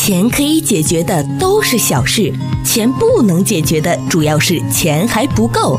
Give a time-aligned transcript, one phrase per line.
[0.00, 2.32] 钱可以解决的都是小事，
[2.64, 5.78] 钱不能解决的主要是钱还不够。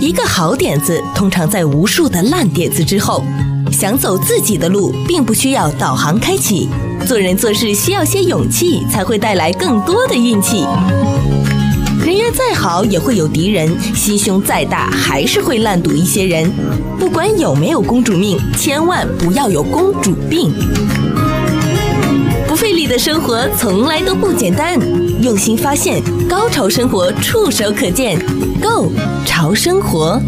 [0.00, 3.24] 一个好点子通常在无数的烂点子之后。
[3.70, 6.68] 想走自己的路，并不需要导航开启。
[7.06, 10.66] 做人做事需要些勇气，才会带来更多的运气。
[12.04, 16.52] 人缘再好也会有敌人，心胸再大还是会烂赌一些人。
[16.98, 20.52] 不管有没有公主命，千万不要有公主病。
[22.52, 24.78] 不费力的生活从来都不简单，
[25.22, 28.18] 用心发现，高潮生活触手可见
[28.60, 28.92] Go
[29.24, 30.20] 潮生活。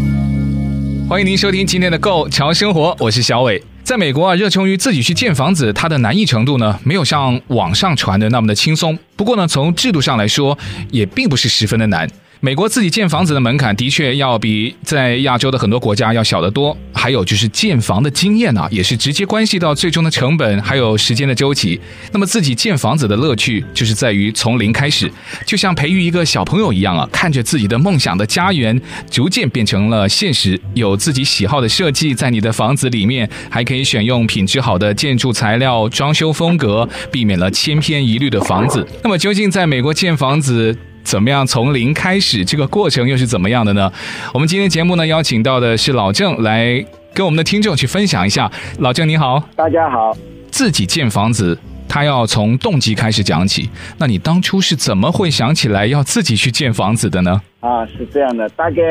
[1.07, 3.61] 欢迎您收听今天的《Go 潮生活》，我是小伟。
[3.83, 8.97] 在美国啊，热衷于自己去建房子，它的难易程度呢，没有像网上传的那么的轻松。
[9.15, 10.57] 不过呢，从制度上来说，
[10.89, 12.09] 也并不是十分的难。
[12.41, 21.79] 美国自己建房子的门槛的确要比在亚洲的很多国家要小得多，还有就是建房的经验啊，也是直接关系到最终的成本还有时间的周期。
[22.11, 25.11] 那么自己建房子的乐趣就是在于从零开始，
[25.45, 38.85] 就像培育一个小朋友一样啊，看着自己的梦想的家园逐渐变成了现实，有自己喜好的设计在你的房子里面，还可以选用品质好的建筑材料、装修风格，避免了千篇一律的房子。
[39.03, 42.43] 那么究竟在美国建房子，怎么样从零开始？
[42.43, 43.89] 这个过程又是怎么样的呢？
[44.33, 48.51] 我们今天节目呢，邀请到的是老郑来跟我们的听众去分享一下。
[48.79, 50.17] 老郑你好，大家好。
[50.49, 53.69] 自己建房子，他要从动机开始讲起。
[53.99, 57.39] 那你当初是怎么会想起来要自己去建房子的呢？
[57.59, 58.81] 啊，是这样的，大概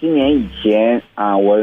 [0.00, 1.56] 十年以前啊，我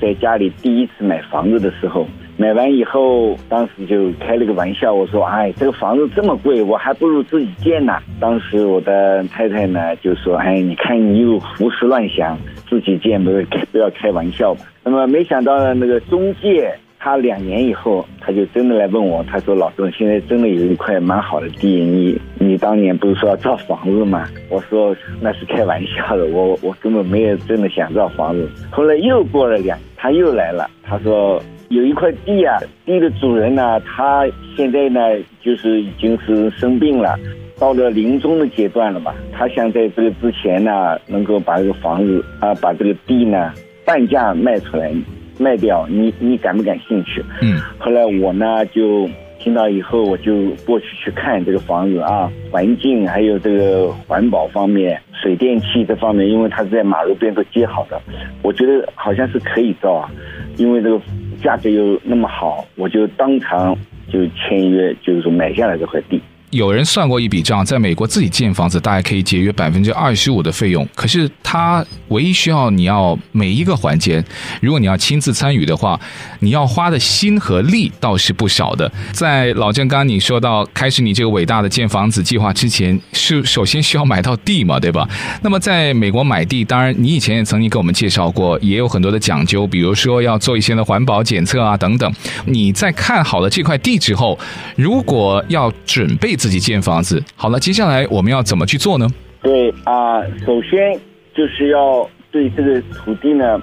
[0.00, 2.06] 在家里第一次买房子的时候。
[2.40, 13.30] 买完以后，当时就开了个玩笑，我说：“哎，这个房子这么贵，我还不如自己建呢。”当时我的太太呢就说：“哎，你看你又胡思乱想，自己建不
[13.70, 31.38] 不要开玩笑吧。”那么没想到呢，那个中介他两年以后，他就真的来问我，他说：“老郑，现在真的有一块蛮好的地，你你当年不是说要造房子吗？”我说：“那是开玩笑的，我我根本没有真的想造房子。”后来又过了两，他又来了，他说。
[31.70, 34.26] 有一块地啊，地的主人呢，他
[34.56, 35.00] 现在呢，
[35.40, 37.16] 就是已经是生病了，
[37.60, 39.14] 到了临终的阶段了吧。
[39.32, 43.52] 他想在这个之前呢，能够把这个房子啊，把这个地呢
[43.84, 44.92] 半价卖出来，
[45.38, 45.86] 卖掉。
[45.88, 47.24] 你你感不感兴趣？
[47.40, 47.60] 嗯。
[47.78, 49.08] 后来我呢就
[49.38, 58.00] 听到以后，我就过去去看这个房子啊，环境还有这个环保方面、水电气这方面，因为它是在马路边都接好的，
[58.42, 60.10] 我觉得好像是可以造啊，
[60.56, 61.00] 因为这个。
[61.42, 63.76] 价格又那么好，我就当场
[64.08, 66.20] 就签约，就是说买下来这块地。
[66.50, 70.86] 有人算过一笔账，在美国自己建房子大概可以节约百分之二十五的费用。
[70.96, 74.22] 可是他唯一需要你要每一个环节，
[74.60, 75.98] 如果你要亲自参与的话，
[76.40, 78.90] 你要花的心和力倒是不少的。
[79.12, 85.08] 在老郑刚刚你说到开始你这个伟大的建房子计划之前，是首先需要买到地嘛，对吧？
[85.42, 92.12] 那么在美国买地，当然你以前也曾经给我们介绍过，也有很多的讲究，比如说要做一些的环保检测啊等等。
[92.44, 94.36] 你在看好了这块地之后，
[94.74, 96.36] 如果要准备。
[96.40, 99.06] 自己建房子，好了，接下来我们要怎么去做呢？
[99.42, 100.98] 对啊、首先
[101.34, 103.60] 就是要对这个土地呢，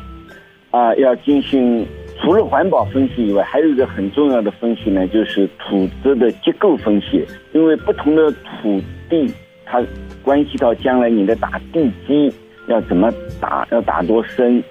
[0.70, 1.84] 啊、要进行
[2.22, 7.26] 除了环保分析以外，还有一个很重要的分析呢，就是土质的结构分析。
[7.52, 8.80] 因为不同的土
[9.10, 9.28] 地，
[9.66, 9.84] 它
[10.22, 12.32] 关系到将来你的打地基
[12.68, 13.12] 要怎么
[13.42, 14.64] 打，要打多深。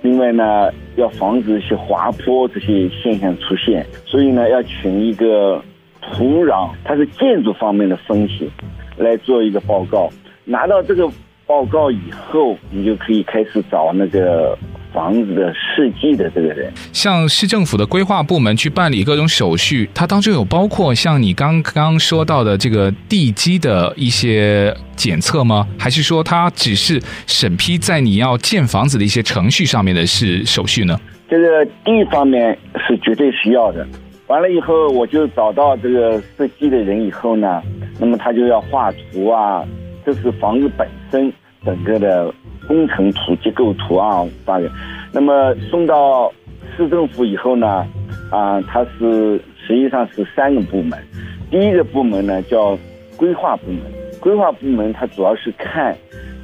[0.00, 5.62] 另外呢，要防止一些滑坡这些现象出现，所以呢，要请一个。
[6.00, 8.50] 土壤，它是建筑方面的分析，
[8.96, 10.10] 来做一个报告。
[10.44, 11.08] 拿到这个
[11.46, 14.56] 报告以后，你就可以开始找那个
[14.92, 16.72] 房子的设计的这个人。
[16.92, 25.66] 像市政府的规划部门去办理各种手续，它当中有包括像你刚刚说到的这个地基的一些检测吗？
[25.78, 30.98] 还是说它只是审批在你要建房子的一些程序上面的是手续呢？
[31.28, 33.86] 这个地方面是绝对需要的。
[34.30, 37.60] 完了以后，我就找到这个设计的人以后呢，
[37.98, 39.66] 那么他就要画图啊，
[40.06, 41.32] 这是房子本身
[41.64, 42.32] 整个的
[42.68, 44.70] 工程图、结构图啊发给。
[45.12, 46.32] 那么送到
[46.76, 47.84] 市政府以后呢，
[48.30, 50.96] 啊，它是实际上是三个部门。
[51.50, 52.78] 第一个部门呢叫
[53.16, 53.80] 规划部门，
[54.20, 55.92] 规划部门它主要是看。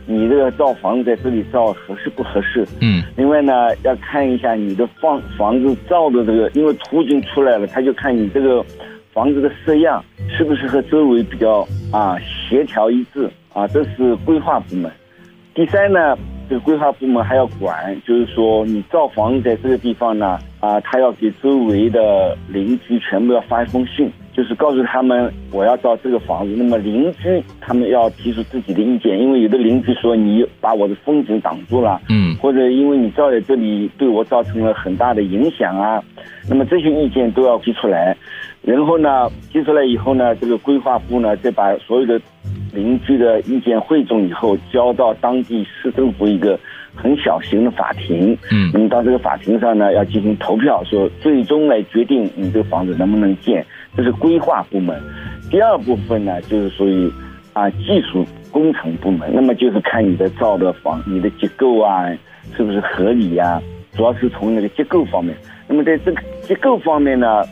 [0.07, 2.67] 你这个造房子在这里造合适不合适？
[2.81, 3.03] 嗯。
[3.17, 8.65] 另外呢，要看一下你的房房子造的这个，因为图已经出来了，他就看你这个
[9.13, 14.91] 房子的式样是不是和周围比较啊协调一致啊，这是规划部门。
[15.55, 16.17] 第三呢，
[16.49, 36.03] 这个规划部门还要管，就是说你造房子在这个地方呢啊，他要给周围的邻居全部要发一封信，就是告诉他们我要造这个房子，那么邻居他们要提出自己的意见，因为有的邻居说你把我的风景挡住了，嗯，或者因为你造在这里对我造成了很大的影响啊，
[36.51, 38.15] 那么这些意见都要提出来，
[38.61, 42.21] 然后呢提出来以后呢，这个规划部呢再把所有的
[42.75, 46.61] 邻居的意见汇总以后交到当地市政府一个。
[46.99, 53.63] 很小型的法庭，嗯，那么到这个法庭上呢，要进行投票，说最终来决定你这个房子能不能建，
[53.97, 55.01] 这是规划部门。
[55.51, 57.11] 第二部分呢，就是属于
[57.53, 62.07] 啊技术工程部门，那么就是看你的造的房，你的结构啊
[62.57, 63.61] 是不是合理呀、
[63.93, 65.37] 主要是从那个结构方面。
[65.67, 67.43] 那么在这个结构方面呢，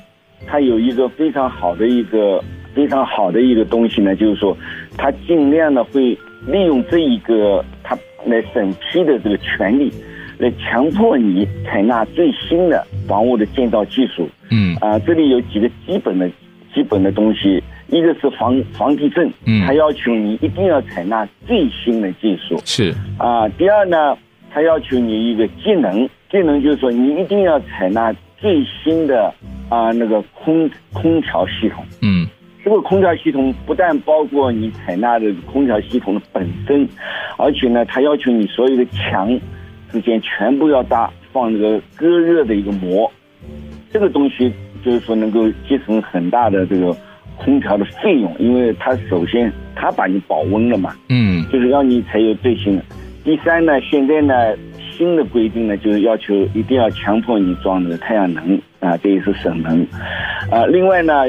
[0.47, 2.43] 它有一个非常好的一个
[2.75, 4.57] 非常好的一个东西呢，就是说
[4.97, 7.97] 它尽量的会利用这一个它。
[8.27, 9.93] 来审批的这个权利，
[10.39, 14.29] 来强迫你采纳最新的房屋的建造技术。
[14.51, 16.29] 嗯啊，这里有几个基本的
[16.75, 22.61] 基本的东西，一个是房房地证，嗯，他要求你一定要采纳最新的技术。
[22.65, 24.17] 是啊，第二呢，
[24.53, 29.33] 他要求你一个节能，节能就是说你一定要采纳最新的
[29.69, 31.85] 啊那个空空调系统。
[32.03, 32.27] 嗯。
[32.65, 36.89] 这个空调系统不但包括你采纳的空调系统的本身，
[37.37, 39.39] 而且呢，它要求你所有的墙
[39.95, 43.11] 之间全部要搭放这个隔热的一个膜。
[43.91, 44.53] 这个东西
[44.85, 46.95] 就是说能够节省很大的这个
[47.37, 52.85] 空调的费用，因为它首先它把你保温了嘛，嗯，就是让你才有最新的。
[53.25, 54.35] 第三呢，现在呢
[54.93, 59.81] 新的规定呢就是要求一定要强迫你装那个太阳能啊，这也是省能。
[60.51, 61.25] 啊，另外呢。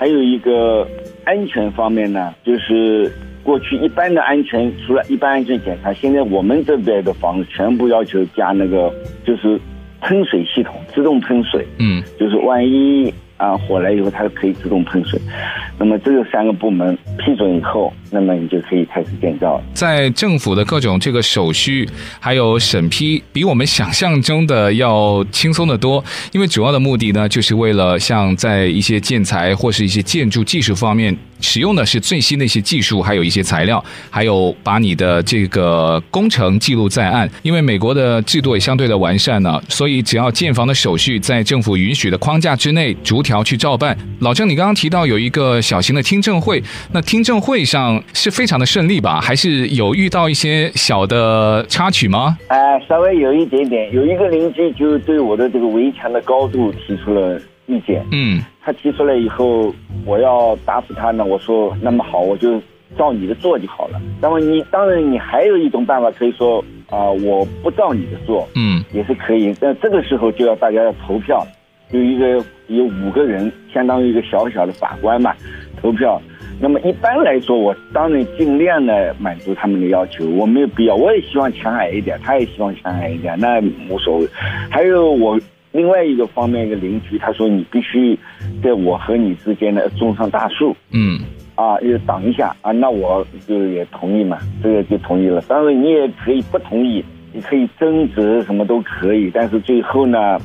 [0.00, 0.86] 还有一个
[1.24, 3.10] 安全方面呢，就是
[3.48, 8.92] 过去一般的安全，除了一般安全检查，现在我们这边的房子全部要求加那个，
[9.24, 9.58] 就是
[10.02, 11.66] 喷水系统，自动喷水。
[11.78, 13.10] 嗯，就是万一。
[13.38, 15.18] 啊，火来以后它可以自动喷水。
[15.78, 19.60] 那么这个三个部门批准以后，那么你就可以开始建造。
[19.74, 21.88] 在政府的各种这个手续
[22.20, 26.02] 还有审批，比我们想象中的要轻松得多。
[26.32, 37.28] 因为主要的目的呢，就是为了像在一些建材或是一些建筑技术方面，使用的是最新的一些技术，还有一些材料，还有把你的这个工程记录在案。
[37.42, 43.96] 因为美国的制度也相对的完善呢，所以只要建房的手续在政府允许的框架之内，逐条去照办。
[44.20, 46.62] 老郑，你刚刚提到有一个小型的听证会，
[46.92, 49.20] 那听证会上是非常的顺利吧？
[49.20, 52.36] 还是有遇到一些小的插曲吗？
[52.48, 53.92] 哎，稍微有一点点。
[53.92, 58.04] 有一个邻居就对我的这个围墙的高度提出了意见。
[58.12, 59.74] 嗯，他提出来以后，
[60.04, 61.24] 我要答复他呢。
[61.24, 62.60] 我说那么好，我就
[62.96, 64.00] 照你的做就好了。
[64.20, 66.58] 那么你当然你还有一种办法，可以说
[66.88, 69.54] 啊、呃，我不照你的做，嗯，也是可以。
[69.60, 71.46] 但这个时候就要大家要投票。
[71.90, 75.34] 有一个有五个人，相当于一个小小的法官嘛，
[75.80, 76.20] 投票。
[76.60, 80.94] 那么一般来说，我当然尽量的满足他们的要求，我没有必要。
[80.96, 84.28] 我也希望墙矮一点，他也希望墙矮一点，那无所谓。
[84.68, 85.38] 还有我
[85.70, 88.18] 另外一个方面一个邻居，他说你必须
[88.62, 91.20] 在我和你之间呢种上大树，嗯，
[91.54, 95.40] 啊，要挡一下啊，那我就也同意嘛，这个就同意了。
[95.42, 100.38] 当然你也可以不同意，你可以争执什么都可以，但是最后呢。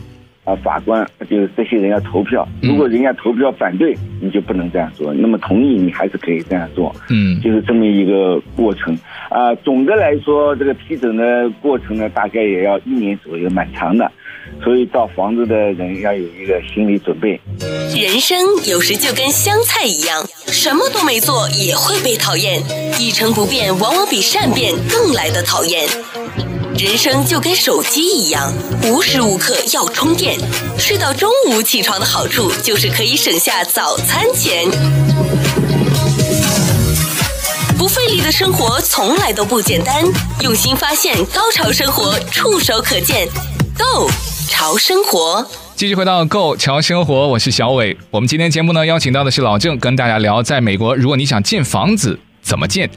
[0.44, 5.13] 啊，法官就是这些人要投票，如果人家投票反对，你就不能这样做。
[5.13, 6.94] 那么同意，你还是可以这样做。
[7.10, 8.97] 嗯，就是这么一个过程。
[9.30, 14.12] 啊，总的来说，这个批准的过程呢，大概也要一年左右，蛮长的。
[14.62, 17.40] 所以造房子的人要有一个心理准备。
[17.95, 22.62] 人生有时就跟香菜一样，什么都没做也会被讨厌，
[23.00, 25.88] 一成不变往往比善变更来的讨厌。
[26.77, 28.51] 人生就跟手机一样，
[28.83, 30.39] 无时无刻要充电。
[30.77, 34.68] 睡到中午起床的好处就是可以省下早餐钱。
[37.77, 40.03] 不费力的生活从来都不简单，
[40.42, 43.27] 用心发现，高潮生活触手可见
[43.77, 44.09] Go
[44.47, 47.95] 潮生活，继续回到 Go 潮生活，我是小伟。
[48.09, 52.19] 我们今天节目呢，邀请到的是老郑，跟大家聊在美国，如果你想建房子。
[52.44, 52.88] 怎么建？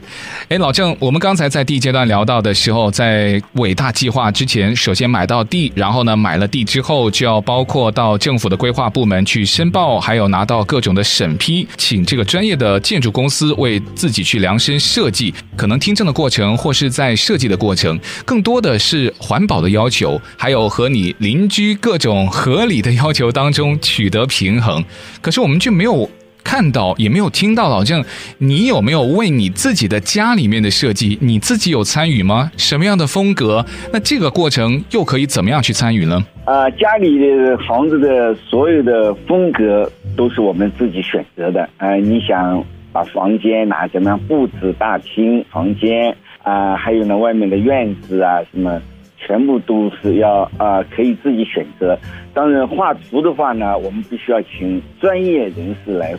[0.48, 15.32] 哎，老郑，我们刚才在第一阶段聊到的时候，在伟大计划之前，首先买到地，然后呢，买了地之后，就要包括到政府的规划部门去申报，还有拿到各种的审批，请这个专业的建筑公司为自己去量身设计。
[15.56, 24.84] 可能听证的过程，或是在设计的过程，更多的是环保的要求，还有和你邻居各种合理的要求当中取得平衡。
[25.22, 26.10] 可是我们却没有。
[26.46, 28.04] 看到也没有听到，老郑，
[28.38, 32.48] 你有没有为你自己的家里面的设计，你自己有参与吗？
[32.56, 33.66] 什么样的风格？
[33.92, 36.24] 那这个过程又可以怎么样去参与呢？
[36.44, 41.64] 啊，家里的房子的所有的风格都是我们自己选择的。
[41.78, 48.80] 啊、呃，你想把房间哪怎么样布置，大厅、房间啊、还有呢外面的院子啊什么，
[49.18, 51.98] 全部都是要啊、可以自己选择。
[52.32, 56.14] 当然画图的话呢，我们必须要请专业人士来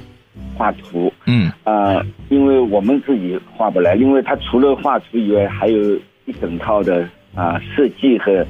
[0.57, 1.13] 画图。
[1.25, 5.95] 嗯啊、呃，因为我们自己画不来，因为它除了画图以外，还有
[6.25, 7.03] 一整套的
[7.35, 8.45] 啊、呃、设计和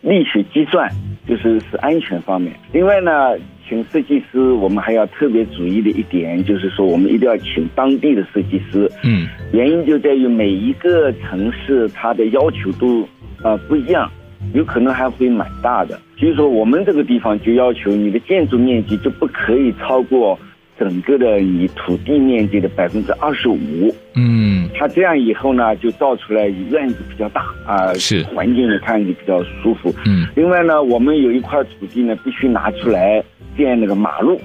[0.00, 0.90] 力学计算。
[1.24, 2.52] 就是是安全方面。
[2.72, 3.38] 另外呢，
[3.68, 8.90] 请设计师，我们还要特别注意的一点，就是说我们一定要请当地的设计师。
[9.04, 13.06] 嗯，原因就在于每一个城市它的要求都
[13.40, 14.10] 啊不一样，
[14.52, 15.96] 有可能还会蛮大的。
[16.18, 20.36] 所以说我们这个地方就要求你的建筑面积就不可以超过。
[20.82, 28.24] 整个的你土地面积的百分之二十五，嗯，它这样以后呢，就造出来院子比较大啊，呃、是。
[28.24, 30.26] 环境看着比较舒服，嗯。
[30.34, 33.22] 另外呢，我们有一块土地呢，必须拿出来
[33.56, 34.40] 建那个马路，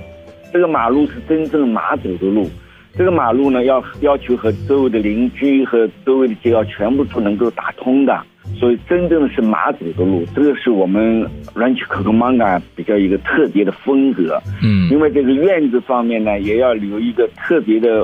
[0.54, 2.48] 这个马路是真正马走的路，
[2.96, 8.24] 这个马路呢要要求和周围的邻居和周围的街道全部都能够打通的。
[8.60, 11.24] 所以真正的是马走的路，这个是我们
[11.54, 14.42] Rancho Cucamonga 比较一个特别的风格。
[14.64, 18.04] 嗯，因为这个院子方面呢，也要留一个特别的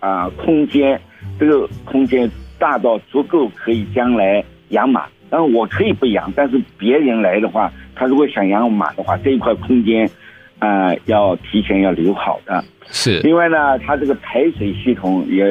[0.00, 0.98] 啊、呃、空间，
[1.38, 5.04] 这个空间大到足够可以将来养马。
[5.28, 10.08] 当然我可以不养，但是别人来的话，他如果想养马的话，这一块空间
[10.58, 12.64] 啊、呃、要提前要留好的。
[12.86, 13.20] 是。
[13.20, 15.44] 另外呢，它这个排水系统也。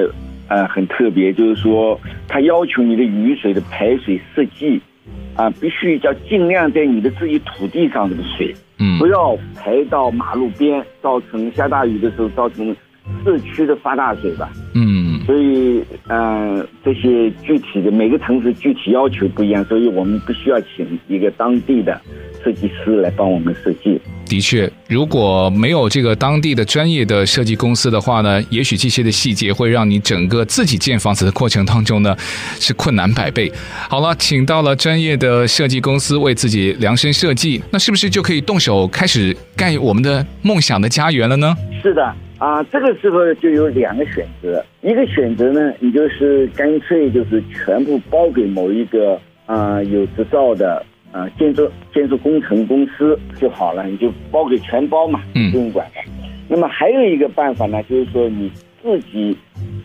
[0.53, 4.79] 呃，很特别，就是说，它要求你的雨水的排水设计，
[5.35, 12.75] 啊、呃，必须要尽量在你的自己土地上这个水，嗯，不要排到马路边，造成下大雨的时候造成
[13.25, 21.99] 市区的发大水吧，嗯，所以，嗯、呃，这些具体的每个城市具体要求不一样，所以我们必须要请一个当地的
[22.43, 23.99] 设计师来帮我们设计。
[24.25, 32.15] 的确，如果没有这个当地的专业的设计公司的话呢，也许这些的细节会让你整个自己建房子的过程当中呢
[32.59, 33.51] 是困难百倍。
[33.89, 41.55] 好了，请到了专业的设计公司为自己量身设计，那是不是就可以动手开始盖我们的梦想的家园了呢？
[41.81, 42.03] 是的
[42.39, 50.83] 啊，这个时候就有两个选择，一个选择呢，你就是干脆就是全部包给某一个啊有执照的。
[51.13, 55.93] 啊，建筑建筑工程公司就好了，你就包给全包嘛，不用管了。
[56.07, 56.27] 嗯。
[56.49, 58.51] 那么还有一个办法呢，就是说你
[58.81, 59.37] 自己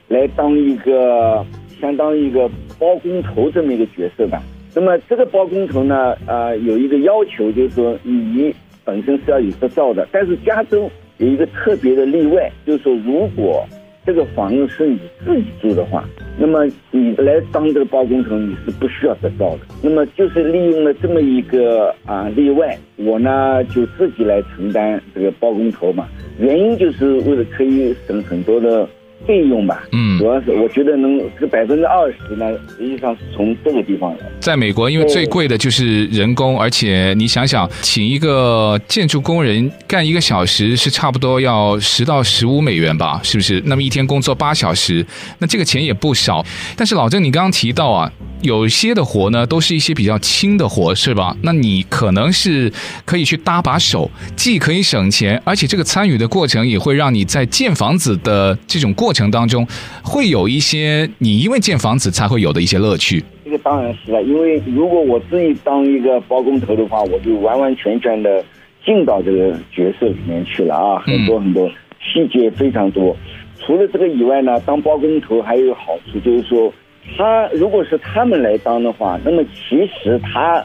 [0.08, 1.44] 来当一个
[1.80, 4.42] 相当于一个包工头这么一个角色吧。
[4.74, 8.54] 那么这个包工头呢，呃，有一个要求，就是说你
[8.84, 13.64] 本身是要有执照的，但是加州有一个特别的例外，就是说如果。
[14.08, 16.02] 这个房子是你自己住的话，
[16.38, 19.58] 那么你来当这个包工头，你是不需要得到的。
[19.82, 26.08] 那么就是利用了这么一个啊例外，我呢就自己来承担这个包工头嘛。
[26.40, 28.88] 原因就是为了可以省很多的。
[29.26, 32.46] 费用吧，嗯，主要是我觉得能这百分之二十呢，
[32.76, 34.18] 实际上是从这个地方来。
[34.40, 43.62] 在美国，因为最贵的就是人工，而且你想想，请一个建筑工人干一个小时是差不多要十到十五美元吧，是不是？
[43.66, 45.04] 那么一天工作八小时，
[45.38, 46.44] 那这个钱也不少。
[46.76, 48.10] 但是老郑，你刚刚提到啊，
[48.40, 51.36] 有些的活呢，都是一些比较轻的活，是吧？
[51.42, 52.72] 那你可能是
[53.04, 59.12] 可以去搭把手，既可以省钱，而且这个参与的过程也会让你在建房子的这种过。
[59.18, 59.66] 程当中
[60.04, 63.24] 会有一些你因为建房子才会有的一些乐趣。
[63.44, 68.44] 这个当然是了，因为如果我自己当一个包工头的话，我就完完全全的
[68.86, 71.68] 进到这个角色里面去了啊，很多很多
[71.98, 73.16] 细节非常多。
[73.58, 76.72] 除了这个以外呢，当包工头还有好处，就是说
[77.16, 80.64] 他如果是他们来当的话，那么其实他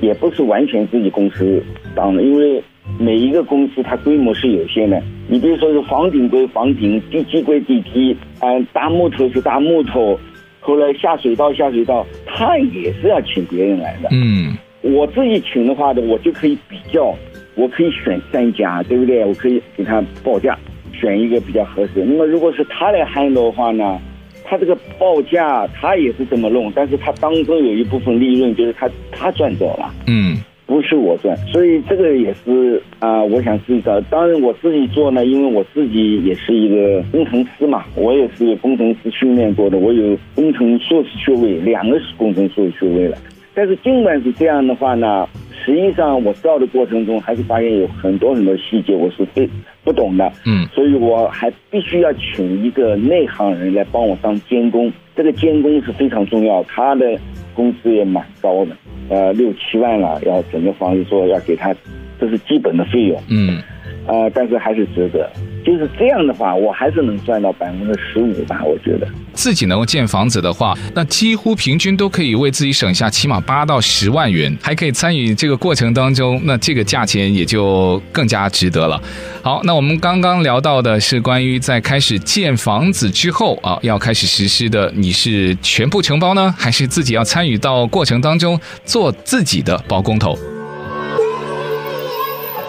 [0.00, 1.62] 也不是完全自己公司
[1.94, 2.62] 当的，因为。
[2.98, 10.18] 每一个公司它规模是有限的，你比如说是房顶归房顶，地基归地基，嗯，搭木头是搭木头，
[10.58, 14.08] 后来下水道下水道，他也是要请别人来的。
[14.10, 17.14] 嗯，我自己请的话呢，我就可以比较，
[17.56, 19.22] 我可以选三家，对不对？
[19.22, 20.58] 我可以给他报价，
[20.98, 22.02] 选一个比较合适。
[22.02, 24.00] 那么如果是他来 handle 的话呢，
[24.48, 29.92] 他这个报价他也是这么弄，但是他当中有一部分利润就是他他赚走了。
[30.06, 30.38] 嗯。
[30.66, 33.98] 不是我赚，所以这个也是啊、呃，我想知道。
[34.10, 43.16] 当然我自己做呢，因为我自己也是一个工程师嘛，我也是工程师训练过的，我有工程硕士学位，两个是工程硕士学位了。
[43.54, 45.26] 但是尽管是这样的话呢，
[45.64, 49.48] 实际上我造的过程中还是发现有很多很多细节我是非
[49.84, 57.18] 不懂的，嗯，所以我还必须要请一个内行人来帮我当监工，这个监工是非常重要，他的
[57.54, 58.76] 工资也蛮高的。
[59.10, 61.74] 呃，六七万了，要整个房子做，要给他，
[62.20, 63.18] 这是基本的费用。
[63.30, 63.62] 嗯，
[64.06, 65.30] 呃，但是还是值得。
[65.68, 69.06] 就是这样的话，我还是能赚到百分之十五吧，我觉得。
[69.34, 78.98] 自己能够建房子的话，那几乎平均都可以为自己省下起码八到十万元，还可以参与这个过程当中，那这个价钱也就更加值得了。
[79.42, 90.34] 好，那我们刚刚聊到的是关于在开始建房子之后啊，要开始实施的，你是全部承包呢，还是自己要参与到过程当中做自己的包工头？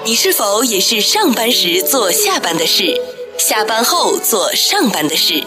[0.09, 2.99] 你是否也是上班时做下班的事，
[3.37, 5.43] 下班后做上班的事？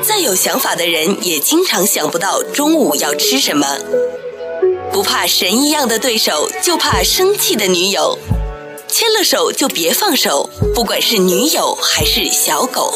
[0.00, 3.66] 再有想法的人也经常想不到中午要吃什么。
[4.90, 8.18] 不怕神一样的对手，就怕生气的女友。
[8.88, 12.94] 牵了手就别放手，不管是女友还是小狗。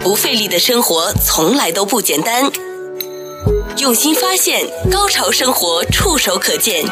[0.00, 2.50] 不费力的生活从来都不简单。
[3.78, 6.84] 用心发现，高潮生活触手可见。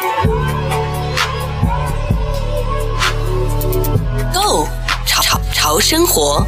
[4.43, 4.67] Go
[5.05, 6.43] 潮潮潮生活，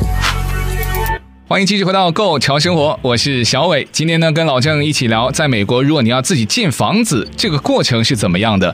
[1.45, 3.85] 欢迎继续回到 Go 潮生活，我是小伟。
[3.91, 8.73] 今天呢，跟老郑一起聊，在美国，如果你要自己建房子，这个过程是怎么样的？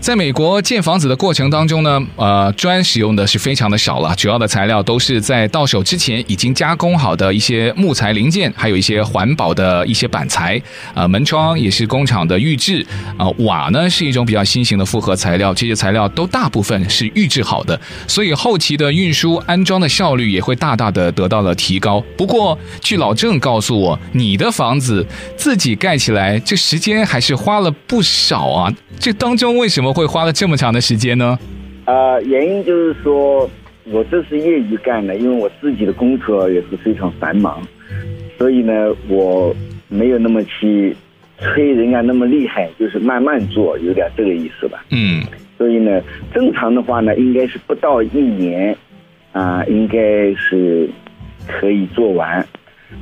[0.00, 10.60] 在美国建房子的过程当中呢，呃，砖使用的是非常的少了，主要的材料都是在到手之前已经加工好的一些木材零件，还有一些环保的一些板材，
[10.94, 12.86] 呃，门窗也是工厂的预制，
[13.16, 22.04] 啊、瓦呢是一种比较新型的复合材料，这些材料都大部分是预制好的，所以后期的运输安装的效率也会大大的得到了提高。
[22.20, 29.90] 不过，据老郑告诉我，你的房子自己盖起来，这时间还是花了不少啊，这当中为什么？
[29.90, 31.38] 会花了这么长的时间呢？
[31.86, 33.48] 呃，原因就是说，
[33.84, 37.66] 我这是业余干的，因为我自己的工作也是非常繁忙，
[38.36, 39.56] 所以呢，我
[39.88, 40.94] 没有那么去
[41.38, 44.84] 催人家那么厉害，就是慢慢做，有点这个意思吧。
[44.90, 45.22] 嗯，
[45.56, 46.02] 所以呢，
[46.34, 48.76] 正常的话呢，应该是不到一年，
[49.32, 49.96] 啊、呃，应该
[50.34, 50.86] 是
[51.50, 52.46] 可以做完。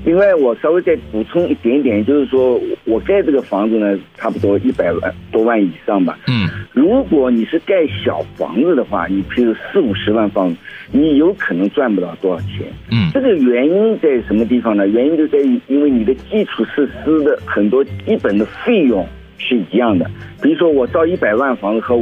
[0.04, 6.18] 另外，我稍微再补充一点点，就是说我盖这个房子呢，差不多一百万多万以上吧。
[6.26, 10.56] 嗯，如果你是盖小房子的话，你譬如四五十万房子，
[10.92, 12.66] 你有可能赚不到多少钱。
[12.90, 14.86] 嗯，这个原因在什么地方呢？
[14.86, 19.06] 原因就在于，因为你的基础设施的很多基本的费用
[19.38, 20.04] 是一样的。
[20.42, 21.98] 比如说，我造一百万房子和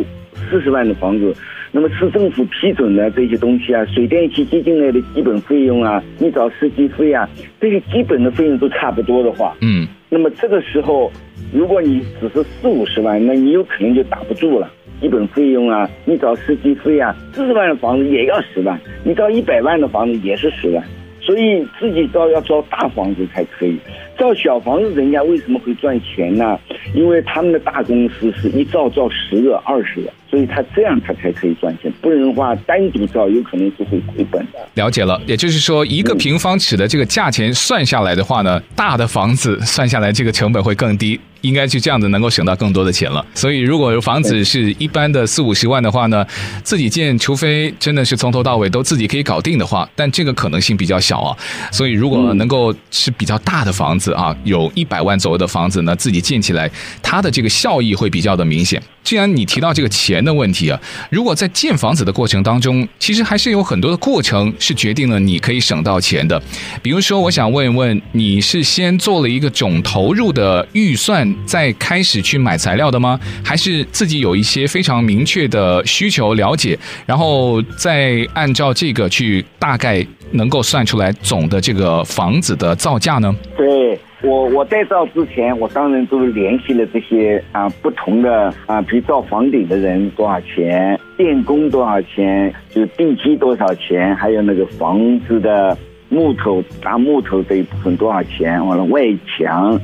[0.50, 1.32] 四十万的房子。
[1.76, 7.28] 那么市政府批准的这些东西啊，水电气接进来的基本费用啊，你找设计费啊，
[7.60, 11.12] 这些基本的费用都差不多的话，嗯，那么这个时候，
[11.52, 14.72] 如果你只是四五十万，那你有可能就打不住了。
[15.02, 20.82] 基本费用啊，你找设计费啊，四十万的房子也要十万，你造一百万的房子也是十万，
[21.20, 23.76] 所以自己造要造大房子才可以。
[24.16, 26.58] 造小房子，人家为什么会赚钱呢？
[26.94, 31.90] 因为他们的大公司是一造造十个、二十个，所以他这样他才可以赚钱。
[32.02, 34.58] 不然的话，单独造有可能是会亏本的。
[34.74, 41.18] 了解了，也就是说，一个平方尺的这个价钱算下来的话呢，大的房子算下来这个成本会更低。
[41.42, 43.24] 应该就这样子，能够省到更多的钱了。
[43.32, 46.26] 所以，如果房子是一般的四五十万的话呢，
[46.64, 51.36] 自己建，除非真的是从头到尾都自己可以搞定的话，但这个可能性比较小啊。
[51.70, 56.68] 所以，如果能够是比较大的房子啊，有一百万左右的房子呢，自己建起来，
[57.00, 58.82] 它的这个效益会比较的明显。
[59.04, 66.42] 既然你提到这个钱的问题啊，如果在建房子的过程当中，其实还是有很多的过程是决定了你可以省到钱的。
[66.82, 73.18] 比如说，我想问一问，你是先做了一个总投入的预算，再开始去买材料的吗？
[73.44, 83.34] 还是自己有一些非常明确的需求了解，然后再按照这个去大概能够算出来总的这个房子的造价呢？
[83.56, 83.98] 对。
[84.22, 95.76] 我我在造之前，我当然都联系了这些啊不同的啊，比如造房顶的人多少钱，电工多少钱，就是地基多少钱，还有那个房子的
[96.08, 99.78] 木头搭木头这一部分多少钱，完了外墙、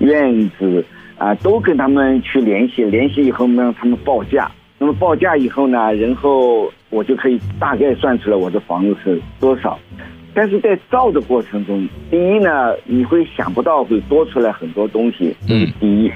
[0.00, 0.84] 院子
[1.16, 4.50] 啊都跟他们去联系，联系以后呢，他们报价。
[4.78, 9.78] 那么报价以后呢，然后我就可以大概算出来我的房子是多少。
[10.36, 16.12] 但是在造的过程中，第一呢，你会想不到会多出来很多东西，这是第一。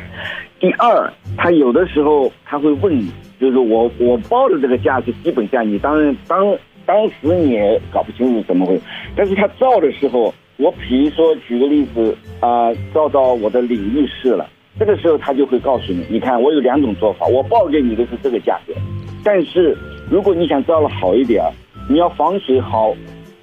[0.60, 6.54] 第二，他有的时候他会问你，就是我我报的这个价是基本价，你当然当
[6.84, 8.82] 当时你也搞不清楚怎么回事。
[9.16, 14.46] 但是他造的时候，我比如说举个例子啊、呃，造到我的领域室了，
[14.78, 18.74] 这个时候他就会告诉你，你看我有两种做法，我报给你的是这个价格，
[19.24, 19.74] 但是
[20.10, 21.42] 如果你想造的好一点，
[21.88, 22.94] 你要防水好。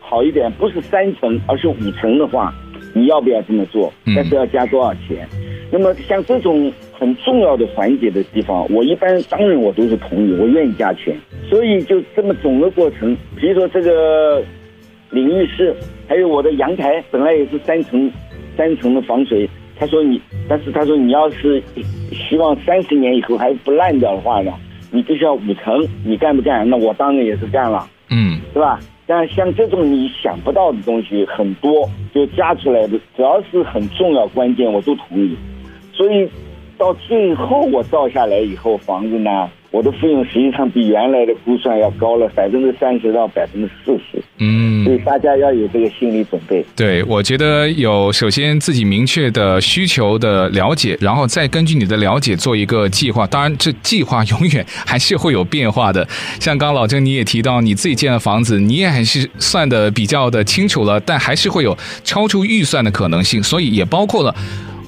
[0.09, 2.53] 好一点，不是三层，而是五层的话，
[2.93, 3.91] 你要不要这么做？
[4.05, 5.27] 嗯但是要加多少钱？
[5.69, 11.13] 那么像这种很重要的环节的地方，我一般当然我都是同意，我愿意加钱。
[11.49, 14.41] 所以就这么总的过程，比如说这个
[15.11, 15.75] 淋浴室，
[16.07, 18.09] 还有我的阳台，本来也是三层，
[18.55, 19.49] 三层的防水。
[19.79, 21.61] 他说你，但是他说你要是
[22.11, 24.51] 希望三十年以后还不烂掉的话呢，
[24.89, 26.67] 你必须要五层，你干不干？
[26.67, 28.79] 那我当然也是干了，嗯是吧？
[29.09, 35.37] 但像这种你想不到的东西很多，就加出来的，只要是很重要关键，我都同意。
[35.93, 36.29] 所以
[36.77, 44.21] 到最后我造下来以后，房子呢，我的费用实际上比原来的估算要高了百分之三十到百分之四十。
[44.39, 46.65] 嗯所以大家要有这个心理准备。
[46.75, 53.27] 对，我觉得有首先自己明确的需求的了解，然后再根据你的了解做一个计划。
[53.27, 56.07] 当然，这计划 永远还是会有变化的。
[56.39, 64.33] 像刚刚老郑你也提到，你自己建的房子，你也还是算的比较的清楚了，但还是会有超出预算的可能性，所以也包括了。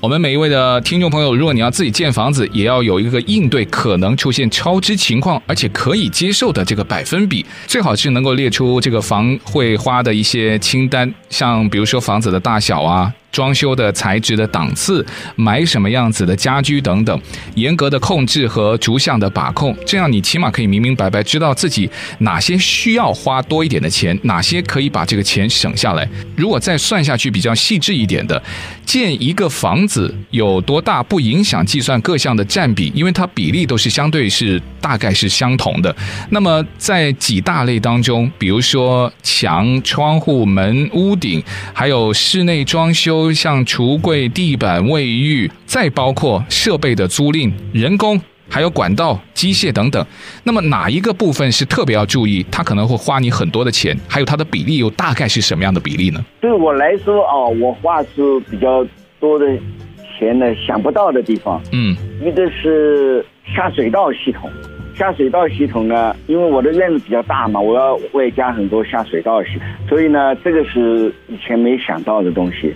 [0.01, 13.13] 我们每一位的听众朋友，如果你要自己建房子，也要有一个应对可能出现超支情况，而且可以接受的这个百分比，最好是能够列出这个房会花的一些清单，像比如说房子的大小啊。
[13.31, 17.21] 装修的材质的档次，买什么样子的家居等等，
[17.55, 21.89] 严格的控制和逐项的把控，这样你起码可以明明白白知道自己
[22.19, 26.09] 哪些需要花多一点的钱，哪些可以把这个钱省下来。
[26.35, 28.41] 如果再算下去比较细致一点的，
[28.85, 35.95] 建一个房子有多大不影响计算各项的占比，因为它比例都是相对是大概是相同的。
[36.31, 43.18] 那么在几大类当中，比如说墙、窗户、门、屋顶，还有室内装修。
[43.33, 50.03] 像橱柜、地板、卫浴，再包括设备的租赁、人工，还有管道、机械等等。
[50.43, 52.45] 那么哪一个部分是特别要注意？
[52.49, 56.23] 它可能会花你很多的钱，还有它的比例又大概是什么样的比例呢？
[56.41, 58.85] 对我来说啊，我花出比较
[59.19, 59.45] 多的
[60.17, 61.61] 钱呢，想不到的地方。
[61.71, 64.49] 嗯，一个是下水道系统。
[64.97, 72.73] 下水道系统呢，因为我的院子比较大嘛，我要外加很多下水道系统，所以呢，这个是以前没想到的东西。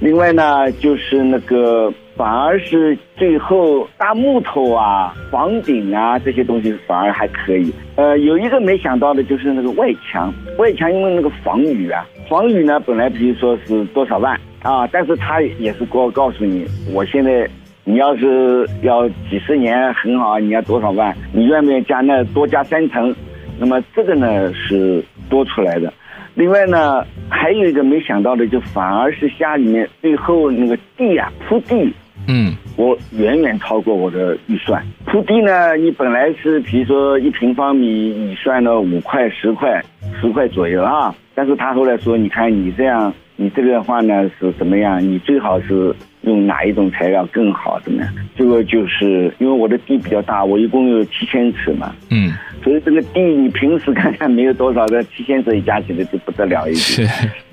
[0.00, 7.72] 另外呢，就是那个反而是最后大木头啊、房顶啊这些东西反而还可以。
[7.96, 17.48] 呃，有一个没想到的就是那个外墙，外墙因为那个防雨啊，防雨呢本来比如说是多少万啊，但是他也是告告诉你，我现在。
[17.84, 21.16] 你要是要几十年很好，你要多少万？
[21.32, 23.16] 你愿不愿意加那多加三层？
[23.58, 25.90] 那么这个呢是多出来的。
[26.38, 31.92] 另外呢，还有一个没想到的，就反而是家里面最后那个地啊铺地，
[32.28, 34.80] 嗯，我远远超过我的预算。
[35.04, 39.82] 铺地呢，你本来是比如说一平方米你算了五块、十块、
[40.20, 45.02] 十块左右啊，但是他后来说，你看你这样，你这个的话呢是怎么样？
[45.02, 45.92] 你最好是。
[46.28, 47.80] 用哪一种材料更好？
[47.80, 48.14] 怎么样？
[48.36, 51.92] 这个就是因为我的地比较大，我一共有七千尺嘛。
[52.10, 52.32] 嗯。
[52.62, 57.08] 所以这个地你平时看看没有多少的，七千尺一加起来就不得了一点。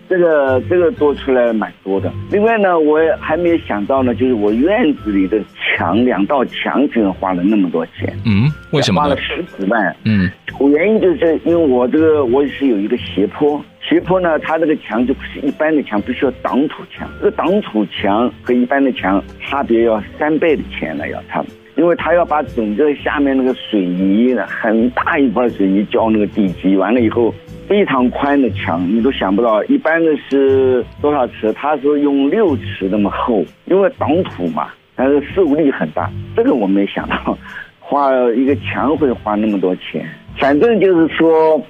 [0.08, 0.16] 是。
[0.16, 2.12] 这个这个多出来蛮多的。
[2.32, 5.38] 另外呢，我还没有想到呢，就是我院子里的
[5.78, 8.16] 墙两道墙居然花了那么多钱。
[8.26, 8.50] 嗯。
[8.72, 9.02] 为什么？
[9.02, 9.96] 花了十几万。
[10.04, 10.30] 嗯。
[10.60, 13.62] 我原因就是因为我这个我是有一个斜坡。
[13.88, 17.08] 斜坡呢，它这个墙就不是一般的墙，必须要挡土墙。
[17.20, 27.32] 这个挡土墙和一般的墙差别要三倍的钱了，要差，因为它要把整个下面那个水泥很大一块水泥浇那个地基，完了以后
[27.68, 31.52] 非常宽的墙，你都想不到，一般的是多少尺？
[31.54, 36.10] 他是用六尺那么厚，因为挡土嘛，但是受力很大。
[36.36, 37.38] 这个我没想到，
[37.80, 40.08] 花一个墙会花那么多钱。
[40.38, 41.62] 反正就是说。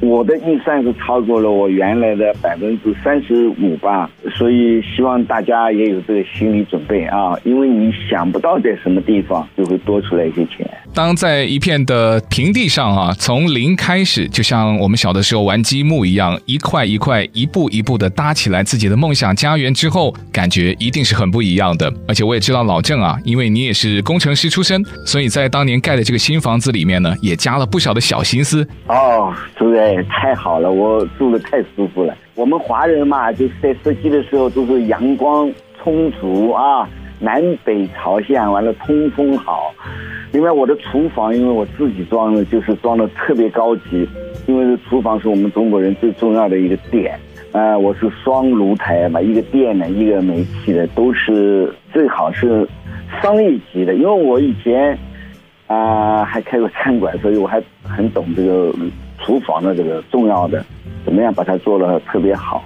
[0.00, 10.68] 我的预算是超过了我原来的百分之三十五吧，所以希望大家也有这个心理准备啊，因为你想不到在什么地方就会多出来一些钱。
[10.94, 21.92] 当在一片的平地上啊，从零开始，就像我们小的时候玩积木一样，一块一块、一步一步的搭起来自己的梦想家园之后，感觉一定是很不一样的。
[22.06, 28.66] 而且我也知道老郑啊，因为你也是工程师出身，所以在当年盖的这个新房子里面呢，也加了不少的小心思。
[28.86, 29.34] 哦，
[29.72, 32.14] 对，太好了，我住的太舒服了。
[32.34, 35.50] 我们华人嘛，就是在设计的时候都是阳光
[35.82, 36.86] 充足啊，
[37.18, 39.72] 南北朝向，完了通风好。
[40.30, 44.06] 另外，我的厨房因为我自己装的，就是装的特别高级，
[44.46, 47.18] 因为厨房是我们中国人最重要的一个点。
[47.52, 52.68] 呃，我是双炉台嘛，一个电的，一个煤气的，都是最好是
[53.22, 53.94] 商业级的。
[53.94, 54.98] 因为我以前
[55.66, 58.70] 啊、还开过餐馆，所以我还很懂这个
[59.24, 60.64] 厨房的这个重要的，
[61.04, 62.62] 怎么样把它做得特别好。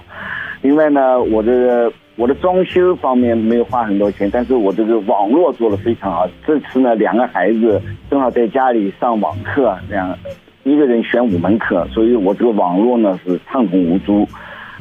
[0.61, 6.27] 另外呢，我这个我的装修方面没有花很多钱，但是我这个网络做得非常好。
[6.45, 10.17] 这次呢，两个孩子正好在家里上网课，两
[10.63, 14.27] 一个人选五门课，所以我这个网络呢是畅通无阻，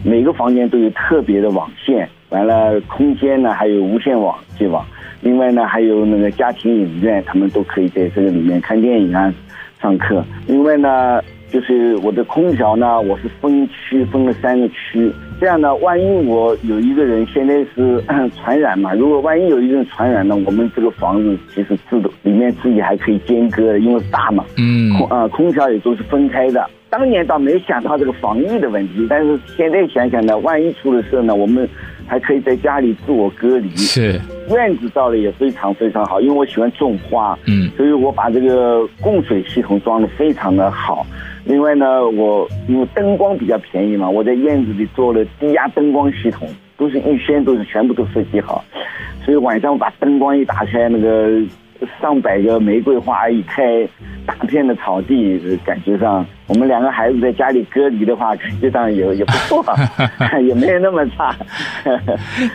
[0.03, 4.85] 每个房间都有特别的网线，完了空间呢还有无线网接网。
[5.21, 9.33] 另外呢，还有那个家庭影院，他们都可以在这个里面看电影啊、
[9.81, 10.25] 上课。
[10.47, 18.03] 另外呢，就是我的空调呢，我是分区分了三个区，这样呢，万一我有一个人现在是
[18.37, 26.69] 传染嘛，如果万一有一个人传染呢，我们这个房子其实自动里面自己还可以间隔的，因为大嘛，嗯，空啊、呃、空调也都是分开的。
[26.89, 31.69] 当年倒没想到这个防疫的问题，但是现在想想呢，万一出了事呢，我们。
[32.09, 34.13] 还可以在家里自我隔离，是
[34.49, 41.05] 院子造的也非常非常好，因为我喜欢种花，嗯，所以我把这个供水系统装的非常的好。
[41.47, 48.65] 另外呢，我因为灯光比较便宜嘛，我在院子里做了低压灯光系统，都是预先都是全部都设计好，
[49.25, 51.41] 所以晚上把灯光一打开，那个
[52.01, 53.87] 上百个玫瑰花一开，
[54.27, 56.27] 大片的草地，感觉上。
[56.47, 59.65] 我们两个孩子在家里隔离的话，实际上也也不错，
[60.47, 61.35] 也没有那么差。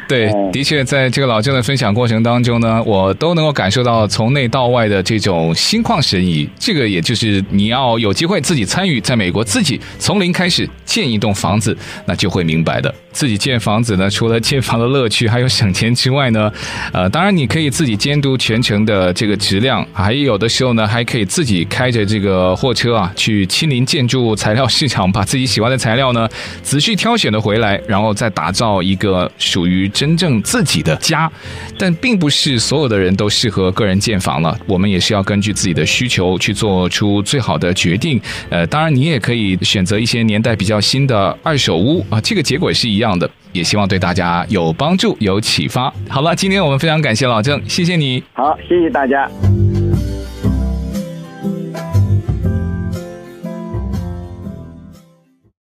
[0.08, 6.49] 对，的确，在这个老郑的分享过程当中呢，我都能够感受到从内到外的这种心旷神怡。
[6.58, 11.75] 这个也就是你要有机会自己参与，在美国自己从零开始建一栋房子，
[12.06, 12.93] 那就会明白的。
[13.12, 16.49] 自己建房子呢，除了建房的乐趣，还有省钱之外呢，
[16.93, 26.28] 呃，当然你可以自己监督全程的这个质量，还有的时候呢，还可以自己开着这个货车啊，去亲建筑材料市场，把自己喜欢的材料呢，
[26.62, 31.32] 仔细挑选的回来，然后再打造一个属于真正自己的家。
[31.78, 38.22] 但并不是所有的人都适合个人建房了，我们也是要根据自己的需求去做出最好的决定。
[38.50, 43.30] 呃，当然你也可以选择一些年代比较新的二手屋啊，这个结果是一样的。
[43.54, 45.94] 也希望对大家有帮助、有启发。
[46.08, 48.24] 好了，今天我们非常感谢老郑，谢谢你。
[48.32, 49.30] 好，谢谢大家。